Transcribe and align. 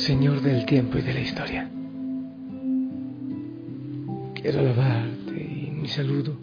Señor 0.00 0.40
del 0.40 0.64
tiempo 0.64 0.96
y 0.96 1.02
de 1.02 1.12
la 1.12 1.20
historia. 1.20 1.70
Quiero 4.34 4.60
alabarte 4.60 5.42
y 5.42 5.70
mi 5.72 5.88
saludo 5.88 6.38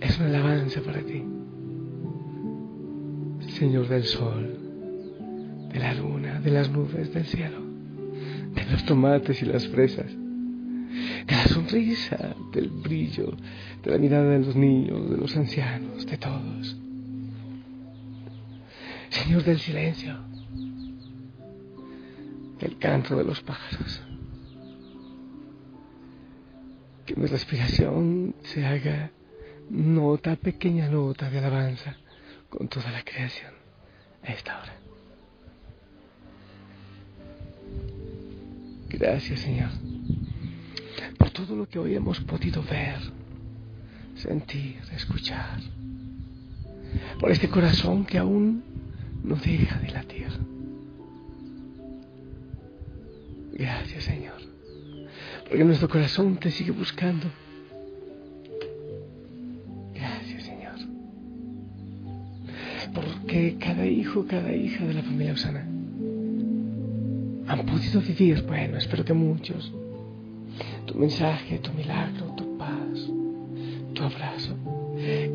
es 0.00 0.18
una 0.18 0.26
alabanza 0.26 0.80
para 0.80 1.00
ti. 1.00 1.22
Señor 3.56 3.86
del 3.86 4.02
sol, 4.02 4.58
de 5.72 5.78
la 5.78 5.94
luna, 5.94 6.40
de 6.40 6.50
las 6.50 6.72
nubes, 6.72 7.14
del 7.14 7.24
cielo, 7.24 7.60
de 8.52 8.64
los 8.64 8.84
tomates 8.84 9.40
y 9.40 9.46
las 9.46 9.68
fresas, 9.68 10.10
de 10.10 11.32
la 11.36 11.46
sonrisa, 11.46 12.34
del 12.52 12.68
brillo, 12.68 13.32
de 13.84 13.90
la 13.92 13.98
mirada 13.98 14.28
de 14.28 14.40
los 14.40 14.56
niños, 14.56 15.08
de 15.08 15.18
los 15.18 15.36
ancianos, 15.36 16.04
de 16.04 16.18
todos. 16.18 16.76
Señor 19.08 19.44
del 19.44 19.60
silencio, 19.60 20.31
canto 22.82 23.16
de 23.16 23.24
los 23.24 23.40
pájaros. 23.40 24.02
Que 27.06 27.14
mi 27.14 27.26
respiración 27.26 28.34
se 28.42 28.66
haga 28.66 29.12
nota, 29.70 30.34
pequeña 30.36 30.88
nota 30.88 31.30
de 31.30 31.38
alabanza 31.38 31.96
con 32.50 32.68
toda 32.68 32.90
la 32.90 33.04
creación 33.04 33.52
a 34.24 34.32
esta 34.32 34.60
hora. 34.60 34.74
Gracias 38.88 39.40
Señor 39.40 39.70
por 41.18 41.30
todo 41.30 41.54
lo 41.54 41.68
que 41.68 41.78
hoy 41.78 41.94
hemos 41.94 42.18
podido 42.20 42.62
ver, 42.64 42.98
sentir, 44.16 44.80
escuchar, 44.94 45.60
por 47.20 47.30
este 47.30 47.48
corazón 47.48 48.04
que 48.04 48.18
aún 48.18 48.62
no 49.22 49.36
deja 49.36 49.78
de 49.78 49.90
latir. 49.90 50.28
Gracias 53.62 54.02
Señor, 54.02 54.42
porque 55.48 55.62
nuestro 55.62 55.88
corazón 55.88 56.36
te 56.36 56.50
sigue 56.50 56.72
buscando. 56.72 57.28
Gracias 59.94 60.42
Señor, 60.42 60.74
porque 62.92 63.58
cada 63.60 63.86
hijo, 63.86 64.26
cada 64.26 64.52
hija 64.52 64.84
de 64.84 64.94
la 64.94 65.02
familia 65.04 65.34
Osana 65.34 65.60
han 67.46 67.66
podido 67.66 68.00
vivir, 68.00 68.42
bueno, 68.48 68.78
espero 68.78 69.04
que 69.04 69.12
muchos, 69.12 69.72
tu 70.86 70.96
mensaje, 70.96 71.60
tu 71.60 71.72
milagro, 71.72 72.34
tu 72.36 72.58
paz, 72.58 72.98
tu 73.94 74.02
abrazo. 74.02 74.56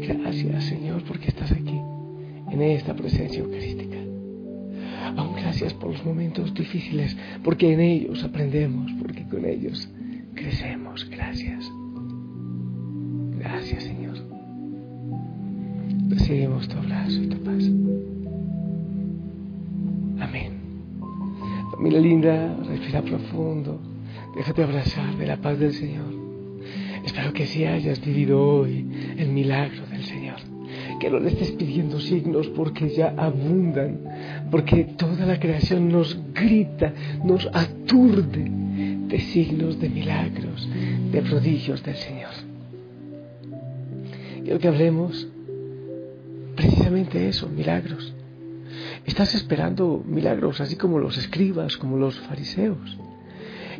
Gracias 0.01 0.65
Señor 0.65 1.01
porque 1.03 1.29
estás 1.29 1.53
aquí, 1.53 1.79
en 2.51 2.61
esta 2.61 2.93
presencia 2.93 3.39
eucarística. 3.39 3.86
Gracias 5.47 5.73
por 5.75 5.91
los 5.93 6.03
momentos 6.03 6.53
difíciles, 6.53 7.15
porque 7.41 7.71
en 7.71 7.79
ellos 7.79 8.21
aprendemos, 8.21 8.91
porque 9.01 9.25
con 9.29 9.45
ellos 9.45 9.89
crecemos. 10.35 11.09
Gracias. 11.09 11.71
Gracias 13.39 13.83
Señor. 13.83 14.17
Recibimos 16.09 16.67
tu 16.67 16.77
abrazo 16.77 17.23
y 17.23 17.27
tu 17.27 17.37
paz. 17.45 17.63
Amén. 20.19 20.51
Familia 21.71 22.01
linda, 22.01 22.57
respira 22.67 23.01
profundo. 23.01 23.79
Déjate 24.35 24.63
abrazar 24.63 25.15
de 25.15 25.27
la 25.27 25.37
paz 25.37 25.57
del 25.59 25.73
Señor. 25.73 26.13
Espero 27.05 27.31
que 27.31 27.45
si 27.45 27.63
hayas 27.63 28.03
vivido 28.05 28.45
hoy 28.45 28.85
el 29.17 29.29
milagro 29.29 29.87
del 29.87 30.03
Señor. 30.03 30.41
Que 30.99 31.09
no 31.09 31.19
le 31.19 31.29
estés 31.29 31.51
pidiendo 31.51 32.01
signos 32.01 32.47
porque 32.49 32.89
ya 32.89 33.13
abundan. 33.15 34.01
Porque 34.51 34.83
toda 34.97 35.25
la 35.25 35.39
creación 35.39 35.89
nos 35.89 36.17
grita, 36.33 36.93
nos 37.23 37.47
aturde 37.53 38.49
de 39.07 39.19
signos, 39.19 39.79
de 39.79 39.89
milagros, 39.89 40.67
de 41.11 41.21
prodigios 41.21 41.83
del 41.83 41.95
Señor. 41.95 42.31
Quiero 44.43 44.59
que 44.59 44.67
hablemos 44.67 45.27
precisamente 46.55 47.27
eso, 47.27 47.49
milagros. 47.49 48.13
Estás 49.05 49.35
esperando 49.35 50.03
milagros, 50.05 50.59
así 50.61 50.75
como 50.75 50.99
los 50.99 51.17
escribas, 51.17 51.77
como 51.77 51.97
los 51.97 52.19
fariseos. 52.19 52.97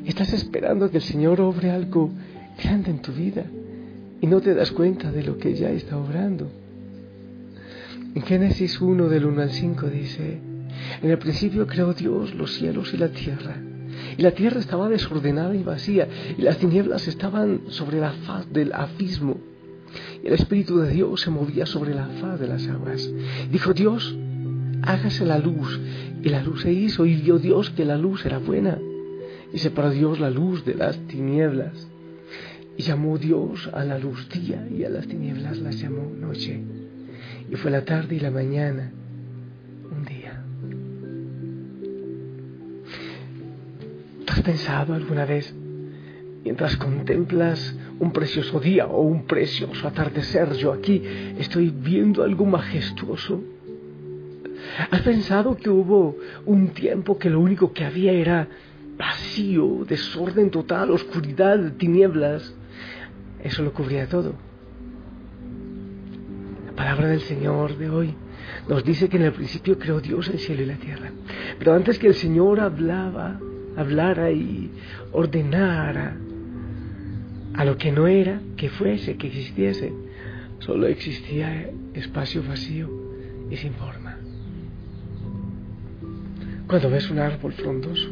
Estás 0.06 0.34
esperando 0.34 0.89
que 0.89 0.97
el 0.97 1.03
Señor 1.03 1.41
obre 1.41 1.72
algo 1.72 2.12
grande 2.62 2.91
en 2.91 3.00
tu 3.00 3.12
vida 3.12 3.45
y 4.22 4.28
no 4.28 4.41
te 4.41 4.53
das 4.53 4.72
cuenta 4.72 5.12
de 5.12 5.24
lo 5.24 5.38
que 5.38 5.53
ya 5.53 5.69
está 5.69 5.97
obrando. 5.97 6.50
En 8.16 8.22
Génesis 8.24 8.79
1 8.81 9.09
del 9.09 9.25
1 9.25 9.41
al 9.41 9.51
5 9.51 9.88
dice, 9.88 10.39
en 11.01 11.09
el 11.09 11.17
principio 11.17 11.67
creó 11.67 11.93
Dios 11.93 12.33
los 12.33 12.53
cielos 12.53 12.93
y 12.93 12.97
la 12.97 13.09
tierra. 13.09 13.57
Y 14.17 14.21
la 14.21 14.31
tierra 14.31 14.59
estaba 14.59 14.89
desordenada 14.89 15.55
y 15.55 15.63
vacía, 15.63 16.07
y 16.38 16.41
las 16.41 16.57
tinieblas 16.57 17.07
estaban 17.07 17.61
sobre 17.69 17.99
la 17.99 18.11
faz 18.11 18.51
del 18.51 18.73
abismo. 18.73 19.38
Y 20.23 20.27
el 20.27 20.33
Espíritu 20.33 20.79
de 20.79 20.91
Dios 20.91 21.21
se 21.21 21.29
movía 21.29 21.65
sobre 21.65 21.93
la 21.93 22.07
faz 22.19 22.39
de 22.39 22.47
las 22.47 22.67
aguas. 22.67 23.09
Dijo 23.51 23.73
Dios, 23.73 24.15
hágase 24.83 25.25
la 25.25 25.38
luz. 25.38 25.79
Y 26.23 26.29
la 26.29 26.43
luz 26.43 26.63
se 26.63 26.73
hizo, 26.73 27.05
y 27.05 27.15
vio 27.15 27.38
Dios 27.39 27.69
que 27.71 27.85
la 27.85 27.97
luz 27.97 28.25
era 28.25 28.38
buena. 28.39 28.77
Y 29.53 29.59
separó 29.59 29.91
Dios 29.91 30.19
la 30.19 30.29
luz 30.29 30.65
de 30.65 30.75
las 30.75 30.97
tinieblas. 31.07 31.88
Y 32.75 32.83
llamó 32.83 33.17
Dios 33.17 33.69
a 33.73 33.83
la 33.83 33.97
luz 33.97 34.27
día, 34.29 34.67
y 34.69 34.83
a 34.83 34.89
las 34.89 35.07
tinieblas 35.07 35.59
las 35.59 35.79
llamó 35.79 36.11
noche. 36.15 36.59
Y 37.49 37.55
fue 37.55 37.71
la 37.71 37.85
tarde 37.85 38.15
y 38.15 38.19
la 38.19 38.31
mañana 38.31 38.91
pensado 44.47 44.93
alguna 44.93 45.25
vez, 45.25 45.53
mientras 46.45 46.77
contemplas 46.77 47.75
un 47.99 48.13
precioso 48.13 48.61
día 48.61 48.87
o 48.87 49.01
un 49.01 49.25
precioso 49.25 49.85
atardecer, 49.85 50.53
yo 50.53 50.71
aquí 50.71 51.03
estoy 51.37 51.69
viendo 51.69 52.23
algo 52.23 52.45
majestuoso? 52.45 53.41
¿Has 54.89 55.01
pensado 55.01 55.57
que 55.57 55.69
hubo 55.69 56.15
un 56.45 56.69
tiempo 56.69 57.17
que 57.17 57.29
lo 57.29 57.41
único 57.41 57.73
que 57.73 57.83
había 57.83 58.13
era 58.13 58.47
vacío, 58.97 59.83
desorden 59.85 60.49
total, 60.49 60.91
oscuridad, 60.91 61.73
tinieblas? 61.73 62.55
Eso 63.43 63.63
lo 63.63 63.73
cubría 63.73 64.07
todo. 64.07 64.33
La 66.67 66.71
palabra 66.71 67.09
del 67.09 67.21
Señor 67.21 67.77
de 67.77 67.89
hoy 67.89 68.13
nos 68.69 68.81
dice 68.85 69.09
que 69.09 69.17
en 69.17 69.23
el 69.23 69.33
principio 69.33 69.77
creó 69.77 69.99
Dios 69.99 70.29
el 70.29 70.39
cielo 70.39 70.63
y 70.63 70.67
la 70.67 70.77
tierra. 70.77 71.11
Pero 71.59 71.73
antes 71.73 71.99
que 71.99 72.07
el 72.07 72.15
Señor 72.15 72.61
hablaba, 72.61 73.37
hablara 73.77 74.31
y 74.31 74.71
ordenara 75.13 76.17
a 77.53 77.63
lo 77.63 77.77
que 77.77 77.91
no 77.91 78.07
era, 78.07 78.41
que 78.57 78.69
fuese, 78.69 79.15
que 79.15 79.27
existiese, 79.27 79.94
solo 80.59 80.88
existía 80.88 81.69
espacio 81.94 82.44
vacío 82.44 82.89
y 83.50 83.56
sin 83.57 83.74
forma. 83.74 84.18
Cuando 86.68 86.89
ves 86.89 87.09
un 87.09 87.19
árbol 87.19 87.53
frondoso, 87.53 88.09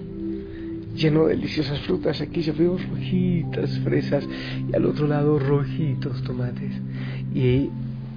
lleno 0.96 1.26
de 1.26 1.36
deliciosas 1.36 1.80
frutas, 1.82 2.22
aquí 2.22 2.42
yo 2.42 2.54
veo 2.54 2.78
rojitas 2.78 3.80
fresas 3.80 4.26
y 4.70 4.76
al 4.76 4.86
otro 4.86 5.08
lado 5.08 5.38
rojitos 5.40 6.24
tomates. 6.24 6.74
Y 7.34 7.70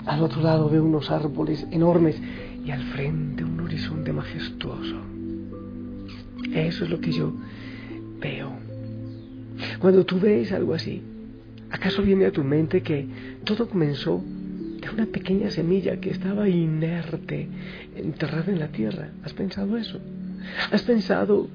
al 0.07 0.23
otro 0.23 0.41
lado 0.43 0.71
veo 0.71 0.85
unos 0.85 1.11
árboles 1.11 1.67
enormes 1.73 2.21
y 2.65 2.71
al 2.71 2.83
frente 2.93 3.43
un 3.43 3.59
horizonte 3.61 4.13
majestuoso. 4.13 5.08
Eso 6.55 6.85
es 6.85 6.91
lo 6.91 7.01
que 7.01 7.13
yo 7.13 7.33
veo. 8.21 8.53
Cuando 9.79 10.05
tú 10.05 10.21
ves 10.21 10.53
algo 10.53 10.75
así, 10.75 11.03
¿acaso 11.71 12.03
viene 12.03 12.27
a 12.27 12.33
tu 12.33 12.45
mente 12.45 12.83
que 12.83 13.07
todo 13.45 13.69
comenzó 13.69 14.23
de 14.81 14.89
una 14.91 15.07
pequeña 15.07 15.51
semilla 15.51 16.01
que 16.01 16.11
estaba 16.11 16.49
inerte, 16.49 17.49
enterrada 17.97 18.53
en 18.53 18.59
la 18.59 18.69
tierra? 18.69 19.11
¿Has 19.25 19.33
pensado 19.33 19.77
eso? 19.77 20.01
¿Has 20.71 20.83
pensado 20.83 21.49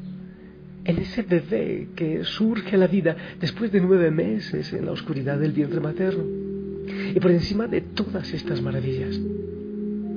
en 0.86 0.98
ese 0.98 1.22
bebé 1.22 1.90
que 1.96 2.24
surge 2.26 2.76
a 2.76 2.80
la 2.80 2.88
vida 2.88 3.16
después 3.40 3.72
de 3.72 3.80
nueve 3.80 4.12
meses 4.12 4.74
en 4.74 4.86
la 4.86 4.92
oscuridad 4.92 5.40
del 5.40 5.54
vientre 5.54 5.80
materno? 5.80 6.24
Y 7.16 7.20
por 7.20 7.32
encima 7.32 7.68
de 7.68 7.82
todas 7.82 8.34
estas 8.34 8.62
maravillas, 8.62 9.20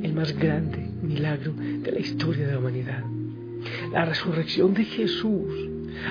el 0.03 0.13
más 0.13 0.37
grande 0.37 0.79
milagro 1.03 1.53
de 1.53 1.93
la 1.93 2.01
historia 2.01 2.47
de 2.47 2.53
la 2.53 2.59
humanidad, 2.59 3.05
la 3.93 4.05
resurrección 4.05 4.75
de 4.75 4.85
Jesús, 4.85 5.53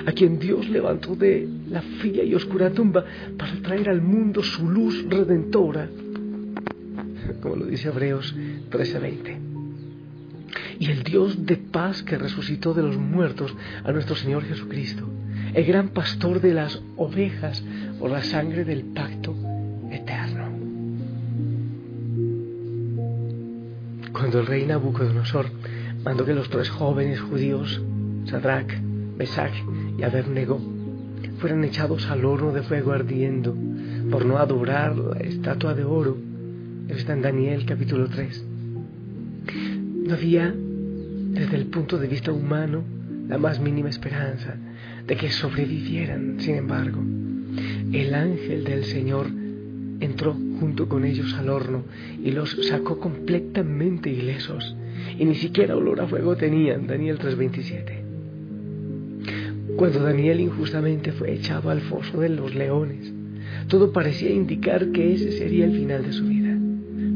a 0.06 0.12
quien 0.12 0.38
Dios 0.38 0.68
levantó 0.68 1.14
de 1.14 1.48
la 1.70 1.82
fría 1.82 2.24
y 2.24 2.34
oscura 2.34 2.70
tumba 2.70 3.04
para 3.36 3.54
traer 3.62 3.88
al 3.88 4.02
mundo 4.02 4.42
su 4.42 4.68
luz 4.68 5.04
redentora, 5.08 5.88
como 7.40 7.56
lo 7.56 7.66
dice 7.66 7.88
Hebreos 7.88 8.34
13:20. 8.70 9.38
Y 10.78 10.90
el 10.90 11.02
Dios 11.02 11.46
de 11.46 11.56
paz 11.56 12.02
que 12.02 12.18
resucitó 12.18 12.74
de 12.74 12.82
los 12.82 12.96
muertos 12.96 13.54
a 13.84 13.92
nuestro 13.92 14.14
Señor 14.14 14.44
Jesucristo, 14.44 15.08
el 15.54 15.64
gran 15.64 15.88
pastor 15.88 16.40
de 16.40 16.52
las 16.52 16.82
ovejas 16.96 17.64
por 17.98 18.10
la 18.10 18.22
sangre 18.22 18.64
del 18.64 18.84
pacto 18.84 19.34
eterno. 19.90 20.46
Cuando 24.12 24.40
el 24.40 24.46
rey 24.46 24.66
Nabucodonosor 24.66 25.46
mandó 26.06 26.24
que 26.24 26.34
los 26.34 26.48
tres 26.48 26.70
jóvenes 26.70 27.20
judíos 27.20 27.82
Sadrach, 28.26 28.72
Mesach 29.18 29.52
y 29.98 30.04
Abednego 30.04 30.60
fueron 31.38 31.64
echados 31.64 32.06
al 32.06 32.24
horno 32.24 32.52
de 32.52 32.62
fuego 32.62 32.92
ardiendo 32.92 33.52
por 34.08 34.24
no 34.24 34.38
adorar 34.38 34.96
la 34.96 35.18
estatua 35.18 35.74
de 35.74 35.82
oro. 35.82 36.16
Eso 36.86 36.98
está 36.98 37.12
en 37.12 37.22
Daniel 37.22 37.66
capítulo 37.66 38.08
3. 38.08 38.44
No 40.06 40.14
había, 40.14 40.54
desde 40.54 41.56
el 41.56 41.66
punto 41.66 41.98
de 41.98 42.06
vista 42.06 42.30
humano, 42.30 42.84
la 43.28 43.36
más 43.36 43.58
mínima 43.58 43.88
esperanza 43.88 44.54
de 45.08 45.16
que 45.16 45.30
sobrevivieran. 45.30 46.36
Sin 46.38 46.54
embargo, 46.54 47.02
el 47.92 48.14
ángel 48.14 48.62
del 48.62 48.84
Señor 48.84 49.26
entró 49.98 50.34
junto 50.60 50.88
con 50.88 51.04
ellos 51.04 51.34
al 51.34 51.48
horno 51.48 51.82
y 52.22 52.30
los 52.30 52.56
sacó 52.68 53.00
completamente 53.00 54.08
ilesos. 54.08 54.76
Y 55.18 55.24
ni 55.24 55.34
siquiera 55.34 55.76
olor 55.76 56.00
a 56.00 56.06
fuego 56.06 56.36
tenían. 56.36 56.86
Daniel 56.86 57.18
3:27. 57.18 58.06
Cuando 59.76 60.00
Daniel 60.00 60.40
injustamente 60.40 61.12
fue 61.12 61.32
echado 61.32 61.70
al 61.70 61.80
foso 61.82 62.20
de 62.20 62.30
los 62.30 62.54
leones, 62.54 63.12
todo 63.68 63.92
parecía 63.92 64.30
indicar 64.30 64.90
que 64.92 65.12
ese 65.12 65.32
sería 65.32 65.66
el 65.66 65.72
final 65.72 66.02
de 66.04 66.12
su 66.12 66.24
vida. 66.26 66.56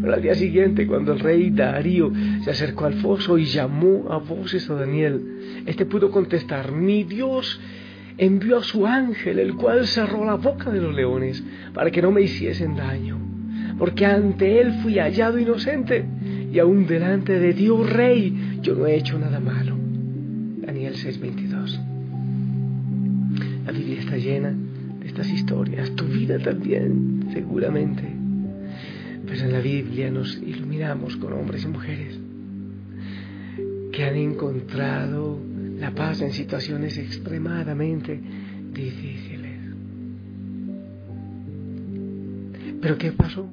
Pero 0.01 0.15
al 0.15 0.23
día 0.23 0.35
siguiente, 0.35 0.87
cuando 0.87 1.13
el 1.13 1.21
rey 1.21 1.51
Darío 1.51 2.11
se 2.45 2.51
acercó 2.51 2.87
al 2.87 2.95
foso 2.95 3.39
y 3.39 3.45
llamó 3.45 4.07
a 4.11 4.19
voces 4.19 4.69
a 4.69 4.75
Daniel, 4.75 5.63
este 5.67 5.85
pudo 5.87 6.11
contestar, 6.11 6.73
mi 6.73 7.05
Dios 7.05 7.61
envió 8.17 8.59
a 8.59 8.63
su 8.63 8.87
ángel, 8.87 9.39
el 9.39 9.55
cual 9.55 9.87
cerró 9.87 10.25
la 10.25 10.35
boca 10.35 10.71
de 10.71 10.81
los 10.81 10.95
leones 10.95 11.43
para 11.73 11.91
que 11.91 12.03
no 12.03 12.11
me 12.11 12.23
hiciesen 12.23 12.77
daño, 12.77 13.19
porque 13.79 14.05
ante 14.05 14.61
él 14.61 14.75
fui 14.83 14.99
hallado 14.99 15.39
inocente 15.39 16.05
y 16.53 16.59
aún 16.59 16.87
delante 16.87 17.39
de 17.39 17.53
Dios 17.53 17.91
rey 17.91 18.59
yo 18.63 18.75
no 18.75 18.87
he 18.87 18.97
hecho 18.97 19.19
nada 19.19 19.41
malo. 19.41 19.77
Daniel 20.63 20.95
6:22 20.95 21.91
la 23.71 23.73
Biblia 23.73 24.01
está 24.01 24.17
llena 24.17 24.53
de 25.01 25.07
estas 25.07 25.31
historias, 25.31 25.95
tu 25.95 26.05
vida 26.05 26.39
también, 26.39 27.29
seguramente. 27.33 28.03
Pero 29.25 29.45
en 29.45 29.53
la 29.53 29.61
Biblia 29.61 30.11
nos 30.11 30.43
iluminamos 30.43 31.17
con 31.17 31.33
hombres 31.35 31.63
y 31.63 31.69
mujeres 31.69 32.19
que 33.93 34.05
han 34.05 34.17
encontrado 34.17 35.39
la 35.79 35.93
paz 35.93 36.21
en 36.21 36.33
situaciones 36.33 36.99
extremadamente 36.99 38.21
difíciles. 38.73 39.61
Pero 42.81 42.99
¿qué 42.99 43.13
pasó? 43.13 43.49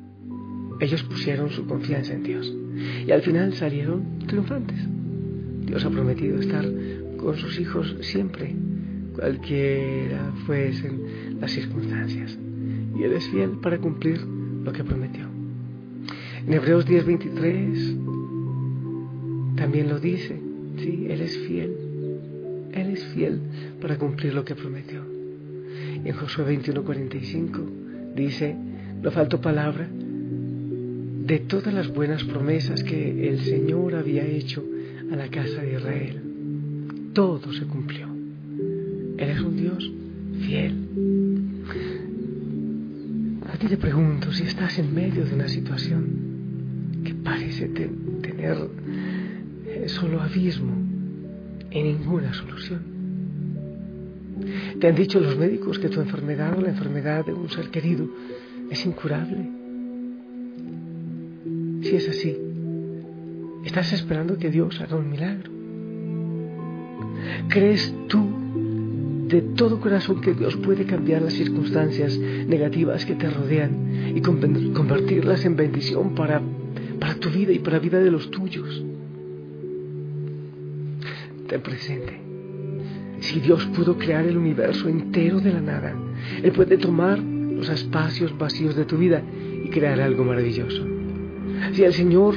Ellos 0.80 1.04
pusieron 1.04 1.50
su 1.50 1.66
confianza 1.66 2.14
en 2.14 2.24
Dios 2.24 2.54
y 3.06 3.12
al 3.12 3.22
final 3.22 3.54
salieron 3.54 4.20
triunfantes. 4.28 4.80
Dios 5.66 5.84
ha 5.84 5.90
prometido 5.90 6.40
estar 6.40 6.66
con 7.18 7.36
sus 7.36 7.60
hijos 7.60 7.96
siempre 8.02 8.56
cualquiera 9.18 10.32
fuesen 10.46 11.40
las 11.42 11.52
circunstancias. 11.52 12.38
Y 12.98 13.04
Él 13.04 13.12
es 13.14 13.28
fiel 13.30 13.58
para 13.62 13.80
cumplir 13.80 14.22
lo 14.22 14.72
que 14.72 14.84
prometió. 14.84 15.26
En 16.46 16.54
Hebreos 16.54 16.86
10:23 16.86 19.56
también 19.56 19.90
lo 19.90 20.00
dice, 20.00 20.40
sí, 20.78 21.08
Él 21.10 21.22
es 21.22 21.36
fiel. 21.40 21.74
Él 22.74 22.92
es 22.92 23.04
fiel 23.08 23.42
para 23.82 23.98
cumplir 23.98 24.36
lo 24.36 24.46
que 24.46 24.54
prometió. 24.54 25.02
En 26.06 26.14
Josué 26.14 26.46
21:45 26.46 28.14
dice, 28.16 28.56
no 29.02 29.10
faltó 29.12 29.42
palabra 29.42 29.90
de 31.28 31.40
todas 31.40 31.74
las 31.74 31.90
buenas 31.90 32.24
promesas 32.24 32.82
que 32.84 33.28
el 33.28 33.42
Señor 33.42 33.96
había 33.96 34.26
hecho 34.26 34.64
a 35.12 35.16
la 35.18 35.28
casa 35.28 35.62
de 35.62 35.74
Israel. 35.74 36.22
Todo 37.14 37.52
se 37.52 37.66
cumplió. 37.66 38.08
Él 39.18 39.30
es 39.30 39.42
un 39.42 39.58
Dios 39.58 39.92
fiel. 40.46 40.74
A 43.52 43.58
ti 43.58 43.68
te 43.68 43.76
pregunto 43.76 44.32
si 44.32 44.44
estás 44.44 44.80
en 44.80 44.96
medio 44.96 45.26
de 45.26 45.36
una 45.36 45.50
situación 45.50 47.02
que 47.04 47.14
parece 47.14 47.68
tener 47.68 48.58
eh, 49.66 49.90
solo 49.90 50.22
abismo 50.22 50.76
y 51.70 51.84
ninguna 51.84 52.34
solución. 52.34 52.84
Te 54.80 54.88
han 54.88 54.96
dicho 54.96 55.20
los 55.20 55.38
médicos 55.38 55.78
que 55.78 55.90
tu 55.90 56.00
enfermedad 56.00 56.58
o 56.58 56.62
la 56.62 56.70
enfermedad 56.70 57.26
de 57.26 57.34
un 57.34 57.50
ser 57.50 57.70
querido 57.70 58.08
es 58.72 58.86
incurable. 58.86 59.57
Si 61.88 61.96
es 61.96 62.10
así, 62.10 62.38
estás 63.64 63.94
esperando 63.94 64.38
que 64.38 64.50
Dios 64.52 64.82
haga 64.82 64.98
un 64.98 65.10
milagro. 65.10 65.50
¿Crees 67.48 67.96
tú 68.10 68.28
de 69.30 69.42
todo 69.42 69.80
corazón 69.80 70.20
que 70.20 70.34
Dios 70.34 70.58
puede 70.58 70.86
cambiar 70.86 71.22
las 71.22 71.32
circunstancias 71.32 72.18
negativas 72.18 73.06
que 73.06 73.16
te 73.16 73.30
rodean 73.30 74.14
y 74.18 74.20
convertirlas 74.20 75.46
en 75.46 75.56
bendición 75.56 76.14
para, 76.14 76.42
para 77.00 77.16
tu 77.16 77.30
vida 77.30 77.54
y 77.54 77.60
para 77.60 77.78
la 77.78 77.84
vida 77.84 78.00
de 78.02 78.12
los 78.12 78.32
tuyos. 78.32 78.84
Ten 81.48 81.62
presente, 81.62 82.20
si 83.22 83.40
Dios 83.40 83.66
pudo 83.68 83.98
crear 83.98 84.26
el 84.26 84.36
universo 84.36 84.90
entero 84.90 85.40
de 85.40 85.54
la 85.54 85.62
nada, 85.62 85.96
Él 86.44 86.52
puede 86.52 86.78
tomar 86.78 87.20
los 87.20 87.70
espacios 87.70 88.38
vacíos 88.38 88.76
de 88.76 88.84
tu 88.84 88.98
vida 88.98 89.24
y 89.64 89.70
crear 89.70 90.02
algo 90.02 90.26
maravilloso. 90.26 90.97
Si 91.74 91.84
el 91.84 91.94
Señor 91.94 92.36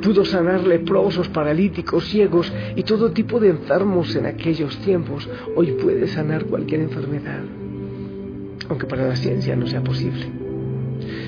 pudo 0.00 0.24
sanar 0.24 0.66
leprosos, 0.66 1.28
paralíticos, 1.28 2.04
ciegos 2.04 2.52
y 2.76 2.82
todo 2.82 3.10
tipo 3.10 3.40
de 3.40 3.48
enfermos 3.48 4.14
en 4.16 4.26
aquellos 4.26 4.76
tiempos, 4.78 5.28
hoy 5.56 5.72
puede 5.72 6.06
sanar 6.08 6.44
cualquier 6.44 6.82
enfermedad, 6.82 7.42
aunque 8.68 8.86
para 8.86 9.08
la 9.08 9.16
ciencia 9.16 9.56
no 9.56 9.66
sea 9.66 9.82
posible. 9.82 10.26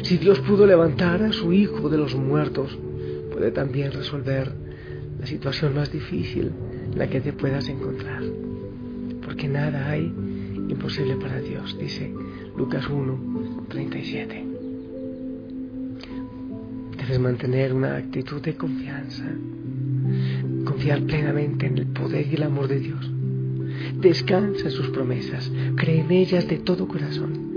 Si 0.02 0.18
Dios 0.18 0.40
pudo 0.40 0.66
levantar 0.66 1.22
a 1.22 1.32
su 1.32 1.52
Hijo 1.52 1.88
de 1.88 1.98
los 1.98 2.14
muertos, 2.14 2.76
puede 3.32 3.50
también 3.50 3.92
resolver 3.92 4.52
la 5.18 5.26
situación 5.26 5.74
más 5.74 5.92
difícil 5.92 6.52
en 6.92 6.98
la 6.98 7.08
que 7.08 7.20
te 7.20 7.32
puedas 7.32 7.68
encontrar, 7.68 8.22
porque 9.24 9.48
nada 9.48 9.90
hay 9.90 10.12
imposible 10.68 11.16
para 11.16 11.40
Dios, 11.40 11.76
dice 11.78 12.12
Lucas 12.56 12.88
1, 12.88 13.66
37 13.68 14.49
mantener 17.18 17.72
una 17.72 17.96
actitud 17.96 18.40
de 18.40 18.56
confianza, 18.56 19.24
confiar 20.64 21.02
plenamente 21.02 21.66
en 21.66 21.78
el 21.78 21.86
poder 21.86 22.26
y 22.26 22.34
el 22.34 22.42
amor 22.42 22.68
de 22.68 22.80
Dios. 22.80 23.10
Descansa 24.00 24.66
en 24.66 24.70
sus 24.70 24.88
promesas, 24.90 25.50
cree 25.76 26.00
en 26.00 26.10
ellas 26.10 26.46
de 26.48 26.58
todo 26.58 26.86
corazón 26.86 27.52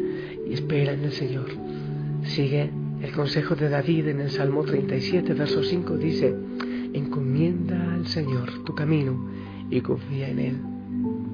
y 0.50 0.54
espera 0.54 0.94
en 0.94 1.04
el 1.04 1.12
Señor. 1.12 1.48
Sigue 2.24 2.70
el 3.02 3.12
consejo 3.12 3.56
de 3.56 3.70
David 3.70 4.08
en 4.08 4.22
el 4.22 4.30
Salmo 4.30 4.64
37, 4.64 5.34
verso 5.34 5.64
5, 5.64 5.98
dice, 5.98 6.34
encomienda 6.94 7.94
al 7.94 8.08
Señor 8.08 8.64
tu 8.64 8.74
camino 8.74 9.30
y 9.70 9.82
confía 9.82 10.30
en 10.30 10.40
Él, 10.40 10.58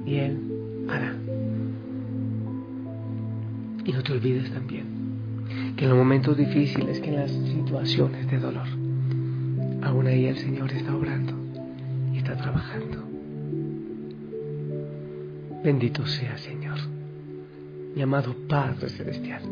y 0.06 0.14
Él 0.16 0.38
hará. 0.88 1.14
Y 3.84 3.92
no 3.92 4.02
te 4.02 4.12
olvides 4.12 4.50
también 4.50 5.09
en 5.80 5.88
los 5.88 5.96
momentos 5.96 6.36
difíciles, 6.36 7.00
que 7.00 7.08
en 7.08 7.16
las 7.16 7.30
situaciones 7.30 8.30
de 8.30 8.38
dolor, 8.38 8.66
aún 9.82 10.06
ahí 10.06 10.26
el 10.26 10.36
Señor 10.36 10.70
está 10.72 10.94
obrando 10.94 11.32
y 12.12 12.18
está 12.18 12.36
trabajando. 12.36 12.98
Bendito 15.64 16.06
sea, 16.06 16.36
Señor, 16.36 16.78
mi 17.94 18.02
amado 18.02 18.36
Padre 18.46 18.90
Celestial. 18.90 19.42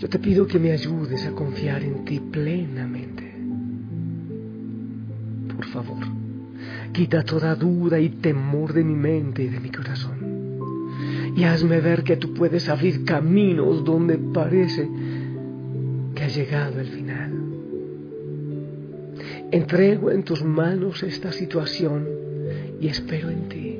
Yo 0.00 0.08
te 0.08 0.18
pido 0.18 0.48
que 0.48 0.58
me 0.58 0.72
ayudes 0.72 1.24
a 1.26 1.30
confiar 1.30 1.84
en 1.84 2.04
ti 2.04 2.18
plenamente. 2.18 3.32
Por 5.54 5.66
favor, 5.66 6.04
quita 6.92 7.22
toda 7.22 7.54
duda 7.54 8.00
y 8.00 8.08
temor 8.08 8.72
de 8.72 8.82
mi 8.82 8.94
mente 8.94 9.44
y 9.44 9.48
de 9.48 9.60
mi 9.60 9.70
corazón 9.70 10.23
y 11.36 11.44
hazme 11.44 11.80
ver 11.80 12.04
que 12.04 12.16
tú 12.16 12.32
puedes 12.32 12.68
abrir 12.68 13.04
caminos 13.04 13.84
donde 13.84 14.18
parece 14.18 14.88
que 16.14 16.22
ha 16.22 16.28
llegado 16.28 16.80
el 16.80 16.88
final. 16.88 17.32
Entrego 19.50 20.10
en 20.10 20.22
tus 20.22 20.44
manos 20.44 21.02
esta 21.02 21.32
situación 21.32 22.06
y 22.80 22.88
espero 22.88 23.30
en 23.30 23.48
ti. 23.48 23.78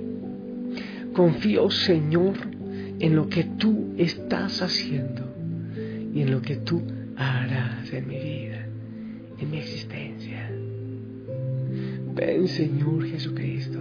Confío, 1.13 1.71
Señor, 1.71 2.35
en 2.99 3.15
lo 3.15 3.29
que 3.29 3.45
tú 3.45 3.95
estás 3.97 4.61
haciendo 4.63 5.23
y 6.13 6.23
en 6.23 6.31
lo 6.33 6.43
que 6.43 6.57
tú 6.57 6.83
harás 7.17 7.93
en 7.93 8.09
mi 8.09 8.19
vida, 8.19 8.67
en 9.39 9.51
mi 9.51 9.59
existencia. 9.59 10.51
Ven, 12.15 12.49
Señor 12.49 13.07
Jesucristo. 13.07 13.79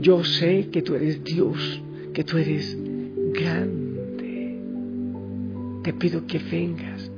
Yo 0.00 0.24
sé 0.24 0.68
que 0.70 0.82
tú 0.82 0.94
eres 0.94 1.22
Dios 1.24 1.82
que 2.12 2.24
tú 2.24 2.38
eres 2.38 2.76
grande. 3.32 4.60
Te 5.82 5.92
pido 5.94 6.26
que 6.26 6.38
vengas 6.38 7.10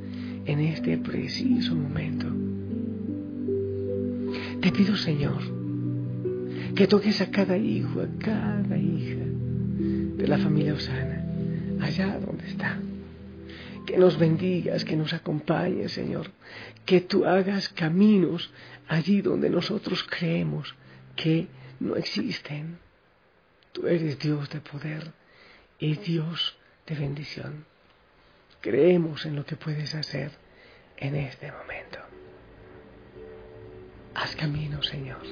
en 0.47 0.61
este 0.61 0.99
preciso 0.99 1.75
momento. 1.75 2.27
Te 4.61 4.73
pido, 4.73 4.97
Señor, 4.97 5.43
que 6.75 6.87
toques 6.87 7.21
a 7.21 7.31
cada 7.31 7.57
hijo, 7.59 8.01
a 8.01 8.09
cada 8.19 8.79
hija 8.79 9.25
de 10.17 10.27
la 10.27 10.39
familia 10.39 10.75
Osana, 10.75 11.25
allá 11.81 12.19
donde 12.19 12.47
está. 12.49 12.79
Que 13.87 13.99
nos 13.99 14.19
bendigas, 14.19 14.85
que 14.85 14.97
nos 14.97 15.13
acompañes, 15.13 15.93
Señor. 15.93 16.31
Que 16.87 17.03
tú 17.03 17.27
hagas 17.27 17.69
caminos 17.69 18.51
allí 18.89 19.21
donde 19.21 19.51
nosotros 19.51 20.05
creemos 20.09 20.75
que 21.17 21.49
no 21.81 21.97
existen. 21.97 22.79
Tú 23.75 23.89
eres 23.89 24.21
Dios 24.21 24.49
de 24.51 24.61
poder 24.61 25.11
y 25.81 25.97
Dios 25.97 26.57
de 26.87 26.95
bendición. 26.95 27.65
Creemos 28.61 29.27
en 29.27 29.35
lo 29.35 29.45
que 29.45 29.57
puedes 29.57 29.97
hacer 29.97 30.31
en 30.97 31.17
este 31.17 31.51
momento. 31.51 31.99
Haz 34.15 34.37
camino, 34.37 34.81
Señor. 34.81 35.23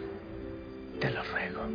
Te 0.98 1.08
lo 1.10 1.22
ruego. 1.22 1.68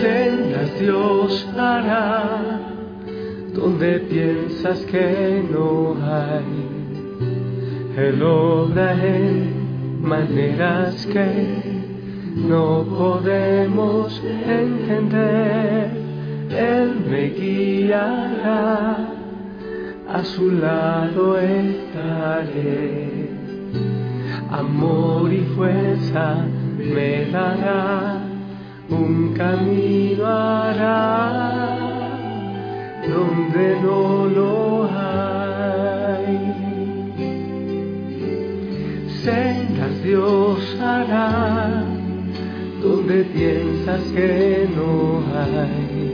Sendas 0.00 0.80
Dios 0.80 1.46
hará 1.58 2.58
donde 3.52 3.98
piensas 4.00 4.80
que 4.86 5.44
no 5.50 5.94
hay. 6.02 6.61
Él 8.08 8.22
obra 8.22 8.92
en 8.94 10.02
maneras 10.02 11.06
que 11.06 11.26
no 12.34 12.84
podemos 12.98 14.20
entender 14.46 16.02
él 16.56 17.04
me 17.08 17.30
guiará, 17.30 19.08
a 20.08 20.24
su 20.24 20.50
lado 20.50 21.38
estaré. 21.38 23.30
Amor 24.50 25.32
y 25.32 25.44
fuerza 25.56 26.44
me 26.76 27.24
dará, 27.26 28.18
un 28.90 29.32
camino 29.34 30.26
hará, 30.26 31.78
donde 33.08 33.80
no 33.82 34.26
lo 34.26 34.61
que 44.14 44.68
no 44.76 45.22
hay 45.34 46.12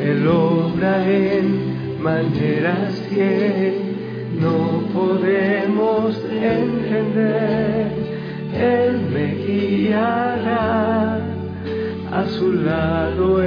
él 0.00 0.26
obra 0.26 1.06
en 1.06 2.02
maneras 2.02 3.00
que 3.10 3.74
no 4.40 4.82
podemos 4.94 6.16
entender. 6.24 7.92
Él 8.54 9.00
me 9.12 9.34
guiará, 9.44 11.20
a 12.10 12.26
su 12.28 12.52
lado 12.52 13.42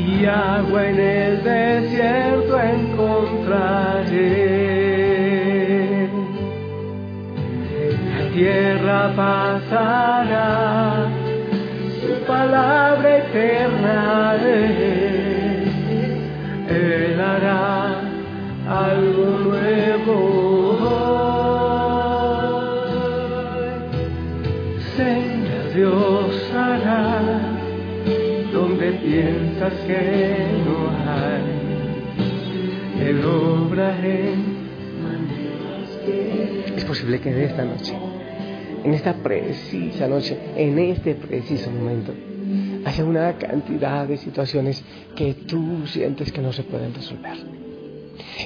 Y 0.00 0.24
agua 0.24 0.88
en 0.88 0.98
el 0.98 1.42
desierto 1.42 2.58
encontraré. 2.58 3.18
La 8.16 8.24
tierra 8.32 9.12
pasará, 9.14 11.06
su 12.00 12.12
palabra 12.26 13.18
eterna 13.18 14.36
Es 36.76 36.84
posible 36.84 37.20
que 37.20 37.32
de 37.32 37.44
esta 37.46 37.64
noche, 37.64 37.94
en 38.84 38.94
esta 38.94 39.14
precisa 39.14 40.06
noche, 40.06 40.38
en 40.56 40.78
este 40.78 41.14
preciso 41.14 41.70
momento, 41.70 42.12
haya 42.84 43.04
una 43.04 43.36
cantidad 43.36 44.06
de 44.06 44.16
situaciones 44.16 44.84
que 45.16 45.34
tú 45.34 45.86
sientes 45.86 46.30
que 46.30 46.40
no 46.40 46.52
se 46.52 46.62
pueden 46.62 46.94
resolver. 46.94 47.38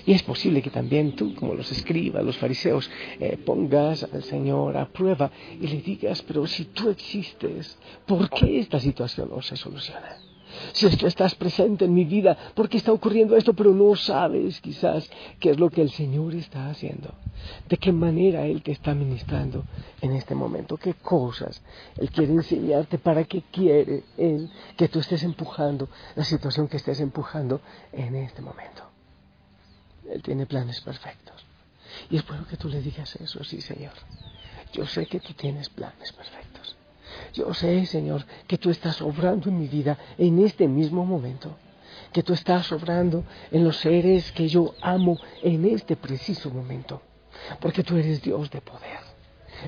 Y 0.07 0.13
es 0.13 0.23
posible 0.23 0.63
que 0.63 0.71
también 0.71 1.15
tú, 1.15 1.35
como 1.35 1.55
los 1.55 1.71
escribas, 1.71 2.25
los 2.25 2.39
fariseos, 2.39 2.91
eh, 3.21 3.37
pongas 3.45 4.05
al 4.05 4.23
Señor 4.23 4.77
a 4.77 4.87
prueba 4.87 5.31
y 5.61 5.67
le 5.67 5.81
digas, 5.83 6.23
pero 6.23 6.47
si 6.47 6.67
tú 6.67 6.91
existes, 6.91 7.77
¿por 8.07 8.31
qué 8.31 8.61
esta 8.61 8.81
situación 8.81 9.31
no 9.31 9.43
se 9.43 9.57
soluciona? 9.57 10.34
Si 10.73 10.87
es 10.87 10.97
que 10.97 11.07
estás 11.07 11.35
presente 11.35 11.85
en 11.85 11.95
mi 11.95 12.05
vida, 12.05 12.37
¿por 12.55 12.69
qué 12.69 12.77
está 12.77 12.93
ocurriendo 12.93 13.37
esto? 13.37 13.55
Pero 13.55 13.73
no 13.73 13.95
sabes 13.97 14.61
quizás 14.61 15.09
qué 15.39 15.51
es 15.51 15.59
lo 15.59 15.71
que 15.71 15.83
el 15.83 15.91
Señor 15.91 16.35
está 16.35 16.71
haciendo, 16.71 17.15
de 17.69 17.77
qué 17.77 17.93
manera 17.93 18.47
Él 18.47 18.63
te 18.63 18.73
está 18.73 18.95
ministrando 18.95 19.65
en 20.01 20.13
este 20.13 20.35
momento, 20.35 20.77
qué 20.77 20.95
cosas 20.95 21.63
Él 21.97 22.11
quiere 22.11 22.33
enseñarte, 22.33 22.99
para 22.99 23.25
qué 23.25 23.43
quiere 23.51 24.05
Él 24.17 24.51
que 24.77 24.89
tú 24.89 25.01
estés 25.01 25.23
empujando 25.23 25.89
la 26.15 26.25
situación 26.25 26.69
que 26.69 26.77
estés 26.77 27.01
empujando 27.01 27.61
en 27.93 28.17
este 28.17 28.43
momento. 28.43 28.83
Él 30.11 30.23
tiene 30.23 30.47
planes 30.47 30.81
perfectos. 30.81 31.45
Y 32.11 32.17
es 32.17 32.27
bueno 32.27 32.47
que 32.47 32.57
tú 32.57 32.69
le 32.69 32.81
digas 32.83 33.15
eso, 33.17 33.43
sí, 33.45 33.61
Señor. 33.61 33.93
Yo 34.73 34.87
sé 34.87 35.07
que 35.07 35.21
tú 35.21 35.33
tienes 35.35 35.69
planes 35.69 36.13
perfectos. 36.13 36.77
Yo 37.35 37.53
sé, 37.53 37.85
Señor, 37.87 38.25
que 38.47 38.59
tú 38.59 38.71
estás 38.71 39.03
obrando 39.03 39.49
en 39.49 39.59
mi 39.59 39.67
vida 39.67 39.99
en 40.17 40.39
este 40.39 40.69
mismo 40.69 41.05
momento. 41.05 41.57
Que 42.13 42.23
tú 42.23 42.33
estás 42.33 42.71
obrando 42.71 43.25
en 43.51 43.65
los 43.65 43.77
seres 43.77 44.31
que 44.33 44.49
yo 44.49 44.75
amo 44.81 45.19
en 45.43 45.65
este 45.65 45.97
preciso 45.97 46.49
momento. 46.51 47.03
Porque 47.61 47.83
tú 47.83 47.97
eres 47.97 48.23
Dios 48.23 48.51
de 48.51 48.61
poder. 48.61 49.01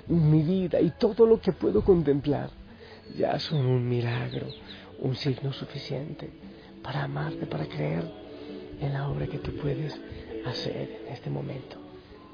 Mi 0.06 0.42
vida 0.42 0.80
y 0.80 0.90
todo 0.90 1.26
lo 1.26 1.40
que 1.40 1.52
puedo 1.52 1.82
contemplar 1.82 2.50
ya 3.16 3.38
son 3.38 3.66
un 3.66 3.88
milagro, 3.88 4.46
un 5.00 5.16
signo 5.16 5.52
suficiente 5.52 6.30
para 6.82 7.04
amarte, 7.04 7.46
para 7.46 7.66
creer 7.66 8.04
en 8.80 8.92
la 8.92 9.08
obra 9.08 9.26
que 9.26 9.38
tú 9.38 9.56
puedes 9.56 9.98
hacer 10.44 11.02
en 11.06 11.12
este 11.12 11.30
momento 11.30 11.76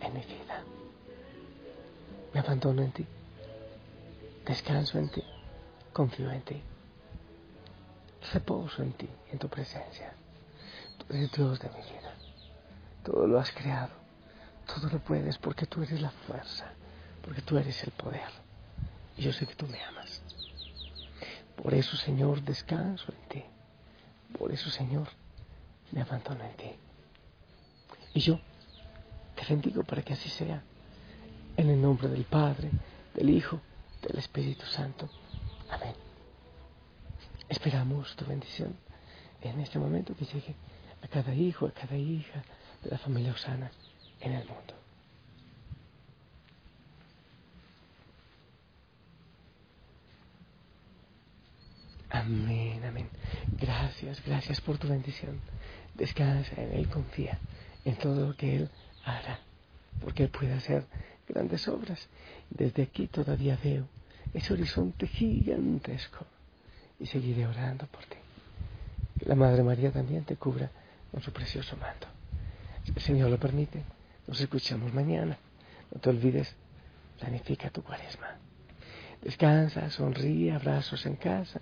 en 0.03 0.13
mi 0.13 0.21
vida. 0.21 0.63
Me 2.35 2.41
abandono 2.41 2.83
en 2.83 2.91
ti, 2.91 3.07
descanso 4.53 4.99
en 4.99 5.09
ti, 5.09 5.23
confío 5.95 6.31
en 6.31 6.43
ti, 6.43 6.63
reposo 8.35 8.83
en 8.83 8.93
ti, 8.93 9.09
en 9.33 9.39
tu 9.39 9.49
presencia. 9.49 10.13
Tú 10.99 11.07
eres 11.15 11.33
Dios 11.33 11.59
de 11.59 11.71
mi 11.71 11.83
vida, 11.93 12.13
todo 13.03 13.27
lo 13.27 13.41
has 13.41 13.51
creado, 13.51 13.95
todo 14.67 14.91
lo 14.91 14.99
puedes 14.99 15.39
porque 15.39 15.65
tú 15.65 15.83
eres 15.83 16.03
la 16.03 16.11
fuerza, 16.11 16.67
porque 17.23 17.41
tú 17.41 17.57
eres 17.57 17.83
el 17.83 17.93
poder. 17.93 18.31
Y 19.17 19.23
yo 19.23 19.33
sé 19.33 19.47
que 19.47 19.55
tú 19.55 19.67
me 19.67 19.83
amas. 19.83 20.21
Por 21.57 21.73
eso, 21.73 21.97
Señor, 21.97 22.43
descanso 22.43 23.11
en 23.11 23.29
ti. 23.29 23.45
Por 24.39 24.53
eso, 24.53 24.69
Señor, 24.69 25.09
me 25.93 26.03
abandono 26.03 26.45
en 26.45 26.57
ti. 26.57 26.71
Y 28.13 28.21
yo 28.21 28.39
te 29.35 29.47
bendigo 29.49 29.83
para 29.83 30.03
que 30.03 30.13
así 30.13 30.29
sea. 30.29 30.63
En 31.57 31.71
el 31.71 31.81
nombre 31.81 32.09
del 32.09 32.25
Padre, 32.25 32.71
del 33.15 33.31
Hijo, 33.31 33.61
del 34.03 34.19
Espíritu 34.19 34.67
Santo. 34.67 35.09
Amén. 35.71 35.95
Esperamos 37.49 38.15
tu 38.17 38.25
bendición 38.25 38.77
en 39.41 39.61
este 39.61 39.79
momento 39.79 40.15
que 40.17 40.25
llegue 40.25 40.55
a 41.03 41.09
cada 41.09 41.35
hijo, 41.35 41.67
a 41.67 41.73
cada 41.73 41.97
hija 41.97 42.43
de 42.83 42.91
la 42.91 42.99
familia 42.99 43.33
Osana 43.33 43.71
en 44.21 44.33
el 44.33 44.47
mundo. 44.47 44.75
Amén, 52.11 52.85
amén. 52.85 53.09
Gracias, 53.59 54.23
gracias 54.25 54.61
por 54.61 54.79
tu 54.79 54.87
bendición. 54.89 55.41
Descansa 55.95 56.61
en 56.61 56.73
Él, 56.75 56.89
confía 56.89 57.39
en 57.85 57.97
todo 57.97 58.29
lo 58.29 58.37
que 58.37 58.57
Él 58.57 58.71
hará, 59.05 59.41
porque 60.01 60.25
Él 60.25 60.29
puede 60.29 60.53
hacer 60.53 60.87
grandes 61.29 61.67
obras. 61.69 62.09
Desde 62.51 62.83
aquí 62.83 63.07
todavía 63.07 63.59
veo 63.63 63.87
ese 64.35 64.53
horizonte 64.53 65.07
gigantesco 65.07 66.25
y 66.99 67.07
seguiré 67.07 67.47
orando 67.47 67.87
por 67.87 68.05
ti. 68.05 68.17
Que 69.19 69.27
la 69.27 69.35
Madre 69.35 69.63
María 69.63 69.91
también 69.91 70.25
te 70.25 70.37
cubra 70.37 70.71
con 71.11 71.23
su 71.23 71.33
precioso 71.33 71.77
manto. 71.77 72.07
Si 72.85 72.93
el 72.93 73.01
Señor 73.01 73.31
lo 73.31 73.39
permite, 73.39 73.83
nos 74.27 74.41
escuchamos 74.41 74.93
mañana. 74.93 75.37
No 75.93 76.01
te 76.01 76.11
olvides, 76.11 76.55
planifica 77.19 77.71
tu 77.71 77.83
cuaresma. 77.83 78.37
Descansa, 79.23 79.89
sonríe, 79.91 80.53
abrazos 80.53 81.07
en 81.07 81.17
casa. 81.17 81.61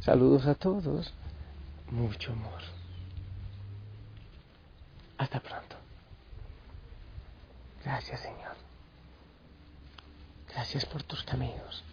Saludos 0.00 0.46
a 0.46 0.54
todos. 0.54 1.14
Mucho 1.90 2.32
amor. 2.32 2.60
Hasta 5.16 5.40
pronto. 5.40 5.76
Gracias 7.84 8.20
Señor. 8.20 8.67
Gracias 10.54 10.84
por 10.86 11.02
tus 11.02 11.22
caminos. 11.22 11.84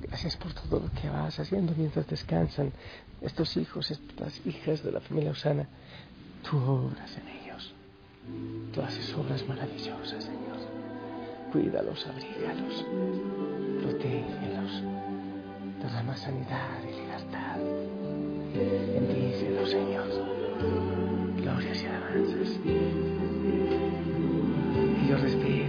Gracias 0.00 0.36
por 0.36 0.52
todo 0.54 0.80
lo 0.80 0.90
que 0.92 1.08
vas 1.08 1.38
haciendo 1.40 1.74
mientras 1.76 2.06
descansan 2.06 2.72
estos 3.20 3.56
hijos, 3.56 3.90
estas 3.90 4.46
hijas 4.46 4.82
de 4.82 4.92
la 4.92 5.00
familia 5.00 5.32
Osana. 5.32 5.66
Tú 6.48 6.56
obras 6.56 7.16
en 7.16 7.28
ellos. 7.28 7.74
Tú 8.72 8.80
haces 8.82 9.12
obras 9.14 9.46
maravillosas, 9.48 10.24
Señor. 10.24 10.58
Cuídalos, 11.52 12.06
abrígalos, 12.06 12.84
protégelos. 13.82 14.82
Derrama 15.82 16.16
sanidad 16.16 16.82
y 16.84 16.94
libertad. 16.94 17.56
Bendícelos, 18.54 19.70
Señor. 19.70 20.06
Glorias 21.36 21.82
y 21.82 21.86
alabanzas. 21.86 22.50
Ellos 25.04 25.20
respiran 25.22 25.67